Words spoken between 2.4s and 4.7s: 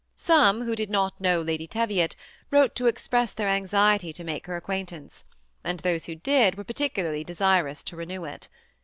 wrote to express their anxiety to make her